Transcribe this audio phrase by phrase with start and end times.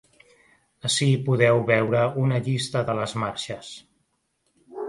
[0.89, 3.71] Ací podeu veure una llista de les marxes.